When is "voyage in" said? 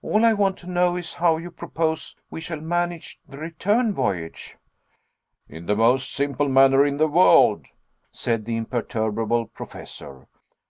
3.92-5.66